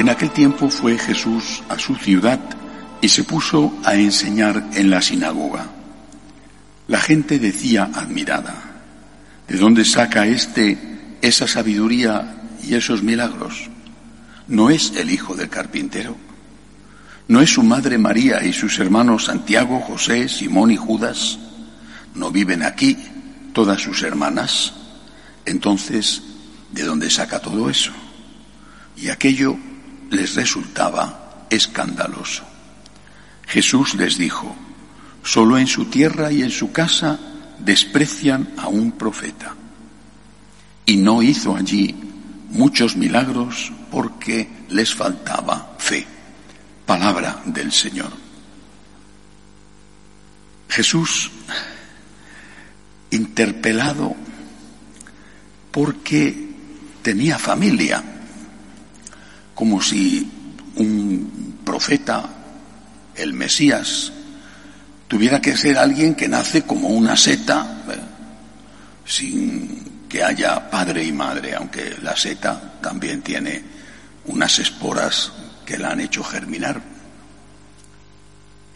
En 0.00 0.08
aquel 0.08 0.30
tiempo 0.30 0.70
fue 0.70 0.96
Jesús 0.96 1.62
a 1.68 1.78
su 1.78 1.94
ciudad 1.94 2.40
y 3.02 3.08
se 3.10 3.22
puso 3.22 3.78
a 3.84 3.96
enseñar 3.96 4.70
en 4.72 4.88
la 4.88 5.02
sinagoga. 5.02 5.66
La 6.88 7.02
gente 7.02 7.38
decía 7.38 7.90
admirada, 7.92 8.54
¿de 9.46 9.58
dónde 9.58 9.84
saca 9.84 10.26
éste 10.26 10.78
esa 11.20 11.46
sabiduría 11.46 12.34
y 12.66 12.76
esos 12.76 13.02
milagros? 13.02 13.68
¿No 14.48 14.70
es 14.70 14.94
el 14.96 15.10
hijo 15.10 15.36
del 15.36 15.50
carpintero? 15.50 16.16
¿No 17.28 17.42
es 17.42 17.50
su 17.50 17.62
madre 17.62 17.98
María 17.98 18.42
y 18.42 18.54
sus 18.54 18.78
hermanos 18.78 19.26
Santiago, 19.26 19.80
José, 19.80 20.30
Simón 20.30 20.70
y 20.70 20.78
Judas? 20.78 21.38
¿No 22.14 22.30
viven 22.30 22.62
aquí 22.62 22.96
todas 23.52 23.82
sus 23.82 24.02
hermanas? 24.02 24.72
Entonces, 25.44 26.22
¿de 26.72 26.84
dónde 26.84 27.10
saca 27.10 27.38
todo 27.38 27.68
eso? 27.68 27.92
Y 28.96 29.10
aquello 29.10 29.58
les 30.10 30.34
resultaba 30.34 31.46
escandaloso. 31.50 32.44
Jesús 33.46 33.94
les 33.94 34.18
dijo, 34.18 34.54
solo 35.22 35.58
en 35.58 35.66
su 35.66 35.86
tierra 35.86 36.30
y 36.30 36.42
en 36.42 36.50
su 36.50 36.72
casa 36.72 37.18
desprecian 37.58 38.54
a 38.56 38.68
un 38.68 38.92
profeta. 38.92 39.54
Y 40.86 40.96
no 40.96 41.22
hizo 41.22 41.56
allí 41.56 41.94
muchos 42.50 42.96
milagros 42.96 43.72
porque 43.90 44.48
les 44.68 44.94
faltaba 44.94 45.74
fe. 45.78 46.06
Palabra 46.86 47.42
del 47.44 47.72
Señor. 47.72 48.10
Jesús, 50.68 51.30
interpelado 53.10 54.14
porque 55.70 56.50
tenía 57.02 57.38
familia, 57.38 58.19
como 59.60 59.82
si 59.82 60.26
un 60.76 61.60
profeta, 61.62 62.26
el 63.14 63.34
Mesías, 63.34 64.10
tuviera 65.06 65.38
que 65.38 65.54
ser 65.54 65.76
alguien 65.76 66.14
que 66.14 66.28
nace 66.28 66.62
como 66.62 66.88
una 66.88 67.14
seta, 67.14 67.82
¿eh? 67.90 68.00
sin 69.04 70.06
que 70.08 70.24
haya 70.24 70.70
padre 70.70 71.04
y 71.04 71.12
madre, 71.12 71.54
aunque 71.54 71.98
la 72.00 72.16
seta 72.16 72.78
también 72.80 73.20
tiene 73.20 73.62
unas 74.24 74.58
esporas 74.60 75.30
que 75.66 75.76
la 75.76 75.90
han 75.90 76.00
hecho 76.00 76.24
germinar. 76.24 76.80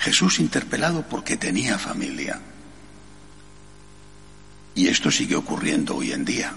Jesús 0.00 0.38
interpelado 0.38 1.00
porque 1.08 1.38
tenía 1.38 1.78
familia. 1.78 2.38
Y 4.74 4.88
esto 4.88 5.10
sigue 5.10 5.34
ocurriendo 5.34 5.96
hoy 5.96 6.12
en 6.12 6.26
día. 6.26 6.52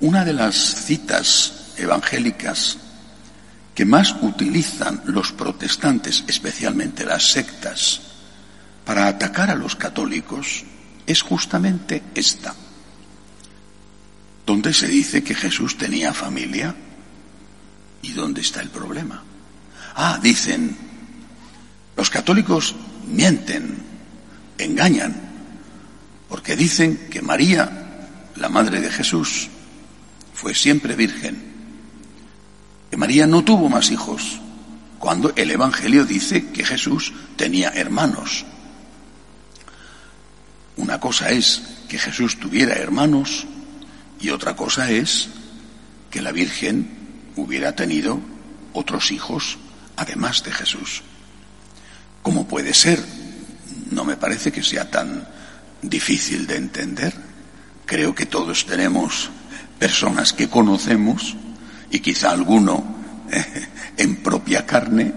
Una 0.00 0.26
de 0.26 0.34
las 0.34 0.56
citas 0.84 1.62
evangélicas 1.76 2.78
que 3.74 3.84
más 3.84 4.16
utilizan 4.22 5.02
los 5.06 5.32
protestantes, 5.32 6.24
especialmente 6.26 7.04
las 7.04 7.30
sectas, 7.30 8.00
para 8.84 9.06
atacar 9.06 9.50
a 9.50 9.54
los 9.54 9.76
católicos, 9.76 10.64
es 11.06 11.22
justamente 11.22 12.02
esta, 12.14 12.54
donde 14.46 14.72
se 14.72 14.88
dice 14.88 15.22
que 15.22 15.34
Jesús 15.34 15.76
tenía 15.76 16.14
familia 16.14 16.74
¿Y 18.06 18.12
dónde 18.12 18.40
está 18.40 18.60
el 18.60 18.68
problema? 18.68 19.20
Ah, 19.96 20.20
dicen, 20.22 20.76
los 21.96 22.08
católicos 22.08 22.76
mienten, 23.08 23.78
engañan, 24.58 25.12
porque 26.28 26.54
dicen 26.54 27.08
que 27.10 27.20
María, 27.20 28.06
la 28.36 28.48
madre 28.48 28.80
de 28.80 28.90
Jesús, 28.90 29.48
fue 30.34 30.54
siempre 30.54 30.94
virgen, 30.94 31.55
que 32.90 32.96
María 32.96 33.26
no 33.26 33.44
tuvo 33.44 33.68
más 33.68 33.90
hijos, 33.90 34.40
cuando 34.98 35.32
el 35.36 35.50
Evangelio 35.50 36.04
dice 36.04 36.50
que 36.50 36.64
Jesús 36.64 37.12
tenía 37.36 37.70
hermanos. 37.70 38.44
Una 40.76 41.00
cosa 41.00 41.30
es 41.30 41.62
que 41.88 41.98
Jesús 41.98 42.38
tuviera 42.38 42.74
hermanos 42.74 43.46
y 44.20 44.30
otra 44.30 44.56
cosa 44.56 44.90
es 44.90 45.28
que 46.10 46.20
la 46.22 46.32
Virgen 46.32 46.88
hubiera 47.36 47.74
tenido 47.74 48.20
otros 48.72 49.10
hijos 49.10 49.58
además 49.96 50.42
de 50.44 50.52
Jesús. 50.52 51.02
¿Cómo 52.22 52.46
puede 52.46 52.74
ser? 52.74 53.02
No 53.90 54.04
me 54.04 54.16
parece 54.16 54.52
que 54.52 54.62
sea 54.62 54.90
tan 54.90 55.26
difícil 55.82 56.46
de 56.46 56.56
entender. 56.56 57.14
Creo 57.86 58.14
que 58.14 58.26
todos 58.26 58.66
tenemos 58.66 59.30
personas 59.78 60.32
que 60.32 60.48
conocemos 60.48 61.36
y 61.90 62.00
quizá 62.00 62.30
alguno 62.30 62.84
en 63.96 64.16
propia 64.16 64.66
carne 64.66 65.12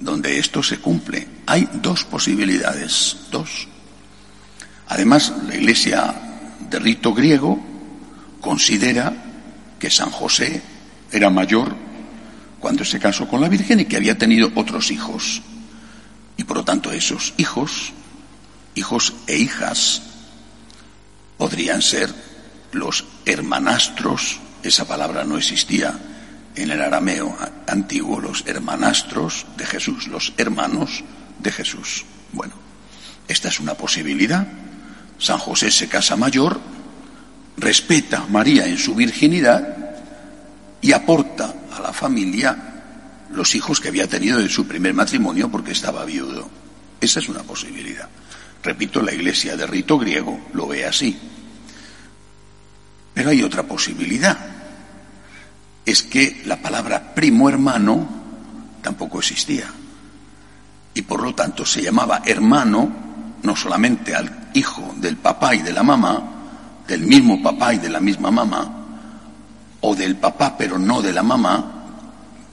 donde 0.00 0.38
esto 0.38 0.62
se 0.62 0.78
cumple. 0.78 1.26
Hay 1.46 1.68
dos 1.74 2.04
posibilidades, 2.04 3.16
dos. 3.30 3.68
Además, 4.88 5.32
la 5.46 5.56
Iglesia 5.56 6.14
de 6.68 6.78
rito 6.78 7.14
griego 7.14 7.58
considera 8.40 9.12
que 9.78 9.90
San 9.90 10.10
José 10.10 10.62
era 11.10 11.30
mayor 11.30 11.74
cuando 12.58 12.84
se 12.84 12.98
casó 12.98 13.28
con 13.28 13.40
la 13.40 13.48
Virgen 13.48 13.80
y 13.80 13.84
que 13.84 13.96
había 13.96 14.18
tenido 14.18 14.50
otros 14.54 14.90
hijos. 14.90 15.42
Y 16.36 16.44
por 16.44 16.58
lo 16.58 16.64
tanto 16.64 16.92
esos 16.92 17.34
hijos, 17.36 17.92
hijos 18.74 19.14
e 19.26 19.36
hijas, 19.36 20.02
podrían 21.36 21.82
ser 21.82 22.14
los 22.72 23.04
hermanastros, 23.26 24.38
esa 24.62 24.86
palabra 24.86 25.24
no 25.24 25.36
existía 25.36 25.98
en 26.54 26.70
el 26.70 26.80
arameo 26.80 27.36
antiguo, 27.66 28.20
los 28.20 28.44
hermanastros 28.46 29.46
de 29.56 29.66
Jesús, 29.66 30.08
los 30.08 30.32
hermanos 30.36 31.02
de 31.38 31.50
Jesús. 31.50 32.04
Bueno, 32.32 32.54
esta 33.28 33.48
es 33.48 33.60
una 33.60 33.74
posibilidad. 33.74 34.46
San 35.18 35.38
José 35.38 35.70
se 35.70 35.88
casa 35.88 36.16
mayor, 36.16 36.60
respeta 37.56 38.22
a 38.22 38.26
María 38.26 38.66
en 38.66 38.78
su 38.78 38.94
virginidad 38.94 39.76
y 40.80 40.92
aporta 40.92 41.54
a 41.72 41.80
la 41.80 41.92
familia 41.92 42.56
los 43.32 43.54
hijos 43.54 43.80
que 43.80 43.88
había 43.88 44.06
tenido 44.06 44.38
de 44.38 44.48
su 44.48 44.66
primer 44.66 44.94
matrimonio 44.94 45.50
porque 45.50 45.72
estaba 45.72 46.04
viudo. 46.04 46.50
Esa 47.00 47.20
es 47.20 47.28
una 47.28 47.42
posibilidad. 47.42 48.08
Repito, 48.62 49.02
la 49.02 49.12
iglesia 49.12 49.56
de 49.56 49.66
rito 49.66 49.98
griego 49.98 50.48
lo 50.52 50.68
ve 50.68 50.84
así. 50.84 51.18
Pero 53.14 53.30
hay 53.30 53.42
otra 53.42 53.64
posibilidad. 53.64 54.38
Es 55.84 56.02
que 56.02 56.42
la 56.46 56.56
palabra 56.60 57.14
primo 57.14 57.48
hermano 57.48 58.06
tampoco 58.82 59.18
existía. 59.18 59.66
Y 60.94 61.02
por 61.02 61.22
lo 61.22 61.34
tanto 61.34 61.64
se 61.64 61.82
llamaba 61.82 62.22
hermano 62.24 62.90
no 63.42 63.56
solamente 63.56 64.14
al 64.14 64.50
hijo 64.54 64.94
del 64.98 65.16
papá 65.16 65.54
y 65.54 65.62
de 65.62 65.72
la 65.72 65.82
mamá, 65.82 66.22
del 66.86 67.02
mismo 67.02 67.42
papá 67.42 67.74
y 67.74 67.78
de 67.78 67.88
la 67.88 68.00
misma 68.00 68.30
mamá, 68.30 68.70
o 69.80 69.94
del 69.94 70.16
papá 70.16 70.56
pero 70.56 70.78
no 70.78 71.02
de 71.02 71.12
la 71.12 71.22
mamá, 71.22 71.64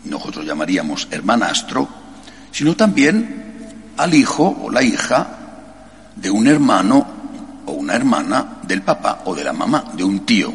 nosotros 0.06 0.46
llamaríamos 0.46 1.08
hermanastro, 1.12 1.88
sino 2.52 2.76
también 2.76 3.94
al 3.98 4.14
hijo 4.14 4.58
o 4.64 4.72
la 4.72 4.82
hija 4.82 5.28
de 6.16 6.32
un 6.32 6.48
hermano 6.48 7.06
o 7.66 7.74
una 7.74 7.96
hermana 7.96 8.60
del 8.64 8.82
papá 8.82 9.22
o 9.26 9.36
de 9.36 9.44
la 9.44 9.54
mamá, 9.54 9.86
de 9.94 10.04
un 10.04 10.26
tío, 10.26 10.54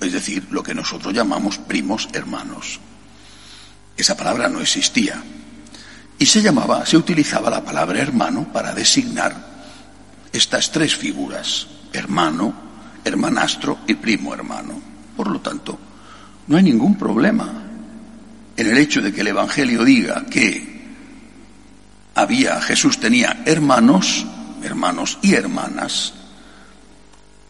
es 0.00 0.12
decir, 0.12 0.46
lo 0.50 0.62
que 0.62 0.74
nosotros 0.74 1.12
llamamos 1.14 1.58
primos 1.58 2.08
hermanos. 2.12 2.80
Esa 3.96 4.16
palabra 4.16 4.48
no 4.48 4.60
existía 4.60 5.22
y 6.18 6.26
se 6.26 6.42
llamaba, 6.42 6.84
se 6.86 6.96
utilizaba 6.96 7.50
la 7.50 7.64
palabra 7.64 8.00
hermano 8.00 8.52
para 8.52 8.74
designar 8.74 9.34
estas 10.32 10.70
tres 10.70 10.96
figuras, 10.96 11.66
hermano, 11.92 12.54
hermanastro 13.04 13.78
y 13.86 13.94
primo 13.94 14.34
hermano. 14.34 14.80
Por 15.16 15.30
lo 15.30 15.40
tanto, 15.40 15.78
no 16.46 16.56
hay 16.56 16.62
ningún 16.62 16.96
problema 16.96 17.64
en 18.56 18.66
el 18.66 18.78
hecho 18.78 19.00
de 19.00 19.12
que 19.12 19.20
el 19.20 19.28
Evangelio 19.28 19.84
diga 19.84 20.26
que 20.26 20.78
había, 22.14 22.60
Jesús 22.60 22.98
tenía 22.98 23.42
hermanos, 23.46 24.26
hermanos 24.62 25.18
y 25.22 25.34
hermanas. 25.34 26.14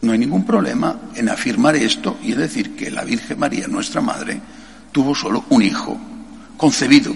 No 0.01 0.13
hay 0.13 0.17
ningún 0.17 0.45
problema 0.45 1.11
en 1.15 1.29
afirmar 1.29 1.75
esto 1.75 2.17
y 2.23 2.33
decir 2.33 2.75
que 2.75 2.89
la 2.89 3.03
Virgen 3.03 3.37
María, 3.37 3.67
nuestra 3.67 4.01
Madre, 4.01 4.39
tuvo 4.91 5.13
solo 5.13 5.45
un 5.49 5.61
hijo, 5.61 5.99
concebido 6.57 7.13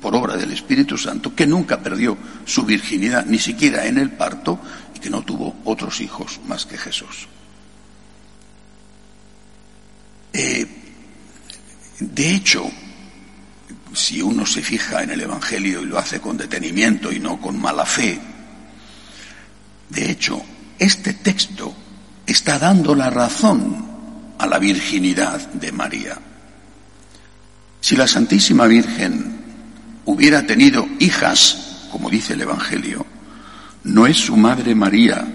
por 0.00 0.14
obra 0.14 0.36
del 0.36 0.52
Espíritu 0.52 0.96
Santo, 0.96 1.34
que 1.34 1.46
nunca 1.46 1.80
perdió 1.80 2.16
su 2.44 2.64
virginidad, 2.64 3.26
ni 3.26 3.38
siquiera 3.38 3.86
en 3.86 3.98
el 3.98 4.10
parto, 4.10 4.60
y 4.94 5.00
que 5.00 5.10
no 5.10 5.22
tuvo 5.22 5.56
otros 5.64 6.00
hijos 6.00 6.40
más 6.46 6.66
que 6.66 6.78
Jesús. 6.78 7.26
Eh, 10.32 10.66
de 12.00 12.34
hecho, 12.34 12.70
si 13.92 14.20
uno 14.20 14.44
se 14.46 14.62
fija 14.62 15.02
en 15.02 15.10
el 15.10 15.20
Evangelio 15.20 15.82
y 15.82 15.86
lo 15.86 15.98
hace 15.98 16.20
con 16.20 16.36
detenimiento 16.36 17.10
y 17.12 17.18
no 17.18 17.40
con 17.40 17.60
mala 17.60 17.86
fe, 17.86 18.20
de 19.88 20.10
hecho, 20.10 20.42
este 20.78 21.14
texto 21.14 21.74
está 22.26 22.58
dando 22.58 22.94
la 22.94 23.10
razón 23.10 23.84
a 24.38 24.46
la 24.46 24.58
virginidad 24.58 25.40
de 25.52 25.72
María. 25.72 26.18
Si 27.80 27.96
la 27.96 28.06
Santísima 28.06 28.66
Virgen 28.66 29.38
hubiera 30.06 30.46
tenido 30.46 30.86
hijas, 30.98 31.86
como 31.90 32.10
dice 32.10 32.32
el 32.32 32.42
Evangelio, 32.42 33.06
no 33.84 34.06
es 34.06 34.16
su 34.16 34.36
madre 34.36 34.74
María 34.74 35.26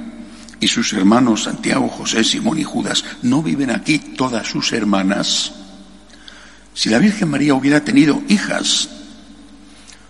y 0.60 0.68
sus 0.68 0.92
hermanos 0.94 1.44
Santiago, 1.44 1.88
José, 1.88 2.24
Simón 2.24 2.58
y 2.60 2.64
Judas, 2.64 3.04
¿no 3.22 3.44
viven 3.44 3.70
aquí 3.70 4.00
todas 4.00 4.48
sus 4.48 4.74
hermanas? 4.74 5.54
Si 6.74 6.90
la 6.90 7.00
Virgen 7.00 7.30
María 7.30 7.54
hubiera 7.54 7.84
tenido 7.84 8.22
hijas, 8.28 8.90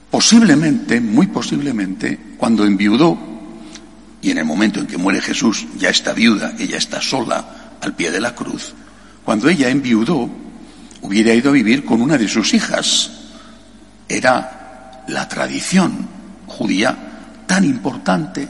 posiblemente, 0.09 1.01
muy 1.01 1.27
posiblemente, 1.27 2.19
cuando 2.37 2.65
enviudó, 2.65 3.17
y 4.21 4.31
en 4.31 4.37
el 4.37 4.45
momento 4.45 4.79
en 4.79 4.87
que 4.87 4.97
muere 4.97 5.21
Jesús 5.21 5.65
ya 5.77 5.89
está 5.89 6.13
viuda, 6.13 6.53
ella 6.59 6.77
está 6.77 7.01
sola 7.01 7.77
al 7.81 7.95
pie 7.95 8.11
de 8.11 8.19
la 8.19 8.35
cruz, 8.35 8.73
cuando 9.23 9.47
ella 9.47 9.69
enviudó, 9.69 10.29
hubiera 11.01 11.33
ido 11.33 11.49
a 11.49 11.53
vivir 11.53 11.85
con 11.85 12.01
una 12.01 12.17
de 12.17 12.27
sus 12.27 12.53
hijas. 12.53 13.11
Era 14.07 15.03
la 15.07 15.27
tradición 15.27 16.07
judía 16.47 17.43
tan 17.45 17.63
importante, 17.63 18.47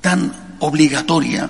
tan 0.00 0.56
obligatoria, 0.58 1.48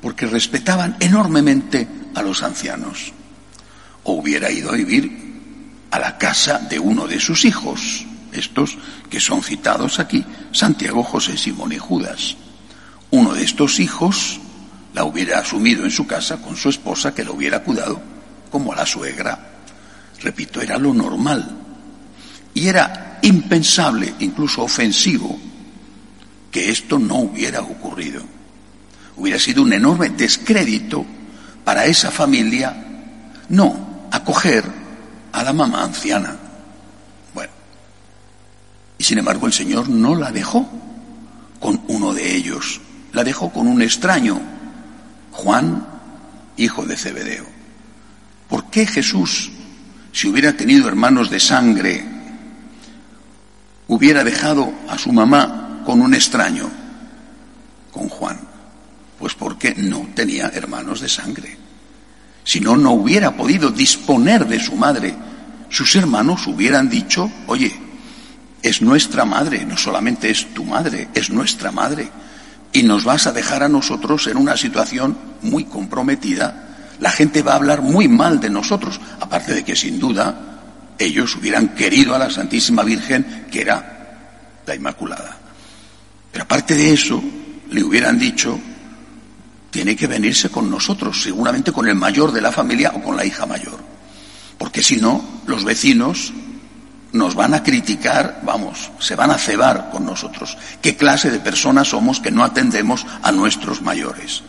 porque 0.00 0.26
respetaban 0.26 0.96
enormemente 1.00 1.88
a 2.14 2.22
los 2.22 2.42
ancianos. 2.42 3.12
O 4.04 4.14
hubiera 4.14 4.50
ido 4.50 4.70
a 4.70 4.76
vivir 4.76 5.86
a 5.90 5.98
la 5.98 6.18
casa 6.18 6.58
de 6.58 6.78
uno 6.78 7.06
de 7.06 7.20
sus 7.20 7.44
hijos, 7.44 8.04
estos 8.38 8.76
que 9.10 9.20
son 9.20 9.42
citados 9.42 9.98
aquí, 9.98 10.24
Santiago, 10.52 11.02
José, 11.02 11.36
Simón 11.36 11.72
y 11.72 11.78
Judas. 11.78 12.36
Uno 13.10 13.34
de 13.34 13.44
estos 13.44 13.80
hijos 13.80 14.40
la 14.94 15.04
hubiera 15.04 15.40
asumido 15.40 15.84
en 15.84 15.90
su 15.90 16.06
casa 16.06 16.38
con 16.38 16.56
su 16.56 16.68
esposa 16.68 17.14
que 17.14 17.24
lo 17.24 17.34
hubiera 17.34 17.62
cuidado 17.62 18.00
como 18.50 18.72
a 18.72 18.76
la 18.76 18.86
suegra. 18.86 19.38
Repito, 20.20 20.60
era 20.60 20.78
lo 20.78 20.94
normal. 20.94 21.58
Y 22.54 22.68
era 22.68 23.18
impensable, 23.22 24.14
incluso 24.20 24.62
ofensivo, 24.62 25.36
que 26.50 26.70
esto 26.70 26.98
no 26.98 27.16
hubiera 27.16 27.60
ocurrido. 27.60 28.22
Hubiera 29.16 29.38
sido 29.38 29.62
un 29.62 29.72
enorme 29.72 30.10
descrédito 30.10 31.04
para 31.64 31.86
esa 31.86 32.10
familia 32.10 32.84
no 33.48 34.06
acoger 34.10 34.64
a 35.32 35.42
la 35.42 35.52
mamá 35.52 35.82
anciana. 35.82 36.36
Sin 39.04 39.18
embargo 39.18 39.46
el 39.46 39.52
Señor 39.52 39.90
no 39.90 40.14
la 40.14 40.32
dejó 40.32 40.66
con 41.60 41.78
uno 41.88 42.14
de 42.14 42.36
ellos, 42.36 42.80
la 43.12 43.22
dejó 43.22 43.52
con 43.52 43.66
un 43.66 43.82
extraño, 43.82 44.40
Juan, 45.30 45.86
hijo 46.56 46.86
de 46.86 46.96
Zebedeo. 46.96 47.44
¿Por 48.48 48.70
qué 48.70 48.86
Jesús, 48.86 49.50
si 50.10 50.26
hubiera 50.26 50.54
tenido 50.54 50.88
hermanos 50.88 51.28
de 51.28 51.38
sangre, 51.38 52.02
hubiera 53.88 54.24
dejado 54.24 54.72
a 54.88 54.96
su 54.96 55.12
mamá 55.12 55.82
con 55.84 56.00
un 56.00 56.14
extraño, 56.14 56.70
con 57.92 58.08
Juan? 58.08 58.40
Pues 59.18 59.34
porque 59.34 59.74
no 59.74 60.08
tenía 60.14 60.46
hermanos 60.46 61.02
de 61.02 61.10
sangre. 61.10 61.58
Si 62.42 62.58
no, 62.58 62.74
no 62.74 62.92
hubiera 62.92 63.36
podido 63.36 63.68
disponer 63.68 64.46
de 64.46 64.60
su 64.60 64.76
madre. 64.76 65.14
Sus 65.68 65.94
hermanos 65.94 66.46
hubieran 66.46 66.88
dicho, 66.88 67.30
oye, 67.48 67.83
es 68.64 68.82
nuestra 68.82 69.24
madre, 69.24 69.64
no 69.64 69.76
solamente 69.76 70.28
es 70.30 70.52
tu 70.52 70.64
madre, 70.64 71.08
es 71.14 71.30
nuestra 71.30 71.70
madre. 71.70 72.08
Y 72.72 72.82
nos 72.82 73.04
vas 73.04 73.28
a 73.28 73.32
dejar 73.32 73.62
a 73.62 73.68
nosotros 73.68 74.26
en 74.26 74.36
una 74.36 74.56
situación 74.56 75.16
muy 75.42 75.64
comprometida 75.64 76.64
la 77.00 77.10
gente 77.10 77.42
va 77.42 77.52
a 77.52 77.56
hablar 77.56 77.82
muy 77.82 78.08
mal 78.08 78.40
de 78.40 78.50
nosotros, 78.50 79.00
aparte 79.20 79.54
de 79.54 79.64
que 79.64 79.76
sin 79.76 79.98
duda 79.98 80.94
ellos 80.98 81.36
hubieran 81.36 81.74
querido 81.74 82.14
a 82.14 82.18
la 82.18 82.30
Santísima 82.30 82.82
Virgen, 82.82 83.46
que 83.50 83.60
era 83.60 84.60
la 84.66 84.74
Inmaculada. 84.74 85.36
Pero 86.30 86.44
aparte 86.44 86.74
de 86.74 86.92
eso, 86.92 87.22
le 87.70 87.82
hubieran 87.82 88.18
dicho, 88.18 88.58
tiene 89.70 89.96
que 89.96 90.06
venirse 90.06 90.50
con 90.50 90.70
nosotros, 90.70 91.22
seguramente 91.22 91.72
con 91.72 91.88
el 91.88 91.94
mayor 91.94 92.32
de 92.32 92.40
la 92.40 92.52
familia 92.52 92.92
o 92.94 93.02
con 93.02 93.16
la 93.16 93.24
hija 93.24 93.44
mayor. 93.44 93.78
Porque 94.56 94.82
si 94.82 94.96
no, 94.96 95.42
los 95.46 95.64
vecinos 95.64 96.32
nos 97.14 97.34
van 97.34 97.54
a 97.54 97.62
criticar, 97.62 98.40
vamos, 98.42 98.90
se 98.98 99.14
van 99.14 99.30
a 99.30 99.38
cebar 99.38 99.88
con 99.90 100.04
nosotros. 100.04 100.58
¿Qué 100.82 100.96
clase 100.96 101.30
de 101.30 101.38
personas 101.38 101.88
somos 101.88 102.20
que 102.20 102.30
no 102.30 102.44
atendemos 102.44 103.06
a 103.22 103.32
nuestros 103.32 103.80
mayores? 103.80 104.42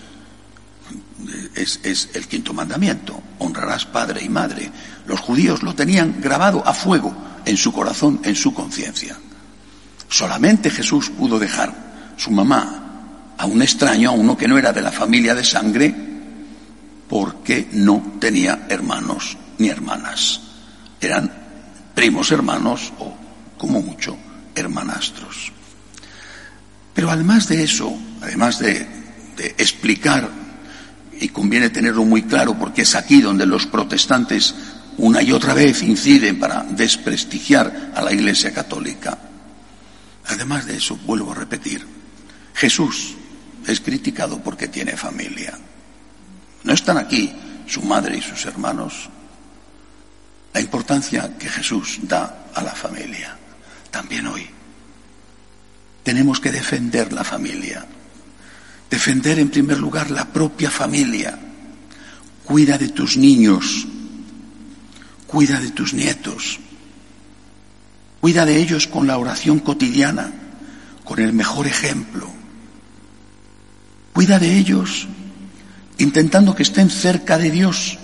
es, 1.56 2.10
el 2.14 2.28
quinto 2.28 2.54
mandamiento. 2.54 3.22
Honrarás 3.40 3.86
padre 3.86 4.24
y 4.24 4.30
madre. 4.30 4.70
Los 5.06 5.20
judíos 5.20 5.64
lo 5.64 5.74
tenían 5.74 6.20
grabado 6.20 6.64
a 6.66 6.74
fuego 6.74 7.16
en 7.46 7.58
su 7.58 7.72
corazón, 7.72 8.20
en 8.24 8.36
su 8.36 8.54
conciencia. 8.54 9.16
Solamente 10.10 10.70
Jesús 10.70 11.10
pudo 11.10 11.40
dejar 11.40 12.14
su 12.18 12.32
mamá 12.32 13.34
a 13.38 13.46
un 13.46 13.62
extraño, 13.62 14.10
a 14.10 14.14
uno 14.14 14.38
que 14.38 14.48
no 14.48 14.58
era 14.58 14.72
de 14.74 14.82
la 14.82 14.92
familia 14.92 15.36
de 15.36 15.44
sangre, 15.44 15.94
porque 17.08 17.70
no 17.74 18.18
tenía 18.20 18.66
hermanos 18.70 19.38
ni 19.58 19.70
hermanas. 19.70 20.42
Eran 21.00 21.45
primos 21.96 22.32
hermanos 22.32 22.94
o, 23.00 23.16
como 23.58 23.82
mucho, 23.82 24.16
hermanastros. 24.54 25.52
Pero 26.94 27.10
además 27.10 27.48
de 27.48 27.64
eso, 27.64 27.98
además 28.22 28.60
de, 28.60 28.88
explicar 29.58 30.30
y 31.20 31.28
conviene 31.28 31.70
tenerlo 31.70 32.06
muy 32.06 32.24
claro 32.24 32.58
porque 32.58 32.84
es 32.84 32.96
aquí 32.96 33.20
donde 33.20 33.46
los 33.46 33.66
protestantes 33.68 34.56
una 34.98 35.22
y 35.22 35.34
otra 35.34 35.54
vez 35.54 35.82
inciden 35.82 36.40
para 36.40 36.64
desprestigiar 36.64 37.92
a 37.94 38.02
la 38.02 38.14
Iglesia 38.14 38.54
Católica. 38.54 39.18
Además 40.28 40.66
de 40.66 40.78
eso, 40.78 40.98
vuelvo 41.06 41.34
a 41.34 41.36
repetir, 41.36 41.86
Jesús 42.54 43.16
es 43.68 43.82
criticado 43.82 44.42
porque 44.42 44.70
tiene 44.70 44.96
familia. 44.96 45.54
No 46.64 46.74
están 46.74 46.98
aquí 46.98 47.34
su 47.68 47.82
madre 47.82 48.18
y 48.18 48.22
sus 48.22 48.46
hermanos. 48.46 49.10
La 50.56 50.62
importancia 50.62 51.38
que 51.38 51.50
Jesús 51.50 52.00
da 52.04 52.46
a 52.54 52.64
la 52.64 52.72
familia, 52.72 53.36
también 53.92 54.26
hoy. 54.26 54.48
Tenemos 56.02 56.40
que 56.40 56.50
defender 56.50 57.12
la 57.12 57.26
familia. 57.26 57.86
Defender 58.90 59.38
en 59.40 59.50
primer 59.50 59.78
lugar 59.78 60.10
la 60.12 60.24
propia 60.24 60.72
familia. 60.72 61.38
Cuida 62.46 62.78
de 62.78 62.88
tus 62.88 63.18
niños. 63.18 63.86
Cuida 65.28 65.60
de 65.60 65.72
tus 65.72 65.94
nietos. 65.94 66.58
Cuida 68.22 68.46
de 68.46 68.56
ellos 68.56 68.88
con 68.88 69.08
la 69.08 69.18
oración 69.18 69.60
cotidiana, 69.60 70.32
con 71.04 71.20
el 71.20 71.34
mejor 71.34 71.68
ejemplo. 71.68 72.30
Cuida 74.14 74.40
de 74.40 74.58
ellos 74.58 75.06
intentando 75.98 76.56
que 76.56 76.64
estén 76.64 76.90
cerca 76.90 77.38
de 77.38 77.52
Dios 77.52 78.00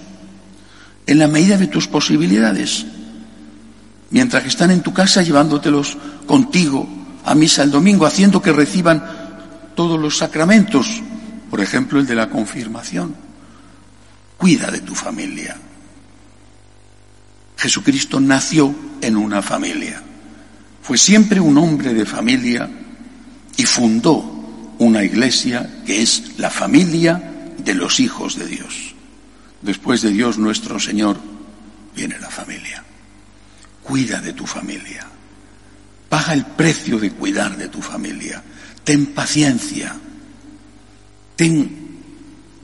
en 1.12 1.20
la 1.20 1.28
medida 1.28 1.58
de 1.58 1.68
tus 1.68 1.88
posibilidades. 1.88 2.86
Mientras 4.12 4.44
que 4.44 4.50
están 4.50 4.72
en 4.72 4.82
tu 4.82 4.94
casa 4.94 5.22
llevándotelos 5.22 5.98
contigo 6.26 6.88
a 7.26 7.36
misa 7.36 7.64
el 7.64 7.72
domingo, 7.72 8.06
haciendo 8.06 8.42
que 8.42 8.54
reciban 8.54 9.04
todos 9.76 10.00
los 10.00 10.18
sacramentos, 10.18 11.02
por 11.50 11.60
ejemplo 11.60 12.00
el 12.00 12.08
de 12.08 12.16
la 12.16 12.30
confirmación. 12.30 13.14
Cuida 14.38 14.72
de 14.72 14.80
tu 14.80 14.96
familia. 14.96 15.58
Jesucristo 17.58 18.20
nació 18.20 18.74
en 19.02 19.18
una 19.18 19.42
familia. 19.42 20.02
Fue 20.82 20.98
siempre 20.98 21.40
un 21.42 21.58
hombre 21.58 21.94
de 21.94 22.06
familia 22.06 22.70
y 23.58 23.64
fundó 23.64 24.76
una 24.80 25.04
iglesia 25.04 25.82
que 25.86 26.02
es 26.02 26.40
la 26.40 26.50
familia 26.50 27.52
de 27.58 27.76
los 27.76 28.00
hijos 28.00 28.40
de 28.40 28.48
Dios. 28.48 28.96
Después 29.62 30.02
de 30.02 30.12
Dios 30.12 30.38
nuestro 30.38 30.80
Señor 30.80 31.18
viene 31.96 32.20
la 32.20 32.30
familia. 32.30 32.84
Cuida 33.84 34.22
de 34.22 34.34
tu 34.34 34.46
familia. 34.46 35.08
Paga 36.10 36.34
el 36.34 36.46
precio 36.46 37.00
de 37.00 37.12
cuidar 37.12 37.58
de 37.58 37.70
tu 37.70 37.82
familia 37.82 38.44
ten 38.84 39.14
paciencia, 39.14 39.94
ten 41.36 41.56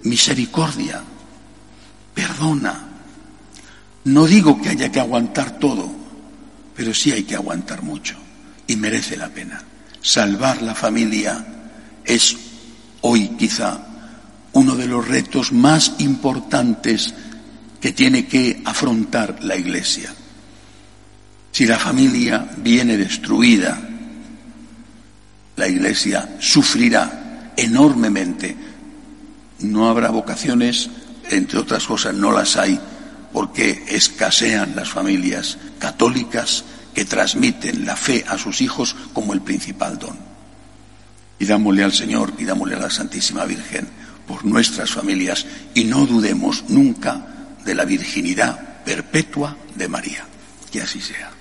misericordia, 0.03 1.01
perdona. 2.13 2.83
No 4.05 4.25
digo 4.25 4.61
que 4.61 4.69
haya 4.69 4.91
que 4.91 4.99
aguantar 4.99 5.59
todo, 5.59 5.89
pero 6.75 6.93
sí 6.93 7.11
hay 7.11 7.23
que 7.23 7.35
aguantar 7.35 7.81
mucho 7.83 8.15
y 8.65 8.75
merece 8.75 9.17
la 9.17 9.29
pena. 9.29 9.61
Salvar 10.01 10.61
la 10.61 10.73
familia 10.73 11.45
es 12.05 12.35
hoy 13.01 13.29
quizá 13.37 13.79
uno 14.57 14.75
de 14.75 14.87
los 14.87 15.07
retos 15.07 15.51
más 15.51 15.93
importantes 15.99 17.13
que 17.79 17.91
tiene 17.91 18.25
que 18.25 18.59
afrontar 18.65 19.43
la 19.43 19.55
Iglesia. 19.55 20.11
Si 21.51 21.67
la 21.67 21.77
familia 21.77 22.49
viene 22.57 22.97
destruida, 22.97 23.79
la 25.55 25.67
Iglesia 25.67 26.37
sufrirá 26.39 27.53
enormemente. 27.55 28.57
No 29.59 29.89
habrá 29.89 30.09
vocaciones, 30.09 30.89
entre 31.29 31.59
otras 31.59 31.85
cosas, 31.85 32.15
no 32.15 32.31
las 32.31 32.57
hay, 32.57 32.79
porque 33.31 33.85
escasean 33.87 34.75
las 34.75 34.89
familias 34.89 35.59
católicas 35.77 36.63
que 36.95 37.05
transmiten 37.05 37.85
la 37.85 37.95
fe 37.95 38.25
a 38.27 38.39
sus 38.39 38.61
hijos 38.61 38.95
como 39.13 39.33
el 39.33 39.41
principal 39.41 39.99
don. 39.99 40.17
Pidámosle 41.37 41.83
al 41.83 41.93
Señor, 41.93 42.33
pidámosle 42.33 42.75
a 42.75 42.79
la 42.79 42.89
Santísima 42.89 43.45
Virgen 43.45 43.96
por 44.27 44.45
nuestras 44.45 44.91
familias 44.91 45.45
y 45.73 45.85
no 45.85 46.05
dudemos 46.05 46.65
nunca 46.67 47.55
de 47.63 47.73
la 47.73 47.85
virginidad 47.85 48.83
perpetua 48.83 49.57
de 49.75 49.87
María. 49.87 50.25
Que 50.71 50.81
así 50.81 51.01
sea. 51.01 51.36